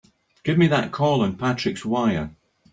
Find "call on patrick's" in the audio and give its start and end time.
0.91-1.85